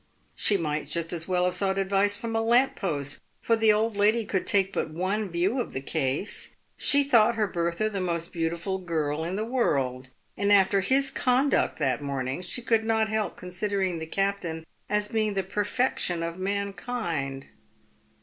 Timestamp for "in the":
9.23-9.45